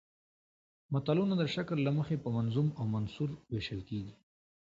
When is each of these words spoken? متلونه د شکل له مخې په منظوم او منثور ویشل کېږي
متلونه 0.93 1.33
د 1.37 1.43
شکل 1.55 1.77
له 1.87 1.91
مخې 1.97 2.15
په 2.23 2.29
منظوم 2.35 2.67
او 2.79 2.85
منثور 2.95 3.29
ویشل 3.51 3.81
کېږي 3.89 4.13